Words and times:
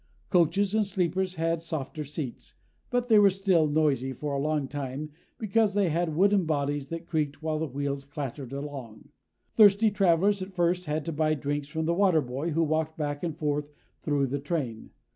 Coaches 0.31 0.73
and 0.73 0.83
sleepers 0.83 1.35
had 1.35 1.61
softer 1.61 2.03
seats, 2.03 2.55
but 2.89 3.07
they 3.07 3.19
were 3.19 3.29
still 3.29 3.67
noisy 3.67 4.13
for 4.13 4.33
a 4.33 4.39
long 4.41 4.67
time 4.67 5.11
because 5.37 5.75
they 5.75 5.89
had 5.89 6.15
wooden 6.15 6.45
bodies 6.45 6.89
that 6.89 7.05
creaked 7.05 7.43
while 7.43 7.59
the 7.59 7.67
wheels 7.67 8.03
clattered 8.03 8.51
along. 8.51 9.09
Thirsty 9.53 9.91
travelers 9.91 10.41
at 10.41 10.55
first 10.55 10.85
had 10.85 11.05
to 11.05 11.13
buy 11.13 11.35
drinks 11.35 11.67
from 11.67 11.85
the 11.85 11.93
water 11.93 12.21
boy 12.21 12.49
who 12.49 12.63
walked 12.63 12.97
back 12.97 13.21
and 13.21 13.37
forth 13.37 13.69
through 14.01 14.25
the 14.25 14.39
train. 14.39 14.89